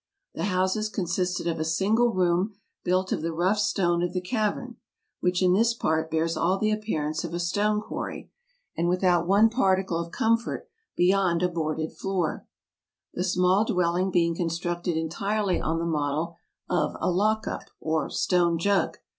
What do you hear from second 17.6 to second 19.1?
or" stone jug."